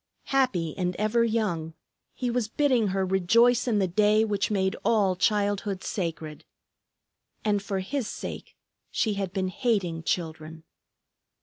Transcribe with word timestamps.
Happy 0.33 0.75
and 0.79 0.95
ever 0.95 1.23
young, 1.23 1.75
he 2.15 2.31
was 2.31 2.47
bidding 2.47 2.87
her 2.87 3.05
rejoice 3.05 3.67
in 3.67 3.77
the 3.77 3.87
day 3.87 4.25
which 4.25 4.49
made 4.49 4.75
all 4.83 5.15
childhood 5.15 5.83
sacred. 5.83 6.43
And 7.45 7.61
for 7.61 7.81
his 7.81 8.07
sake 8.07 8.55
she 8.89 9.13
had 9.13 9.31
been 9.31 9.49
hating 9.49 10.01
children! 10.01 10.63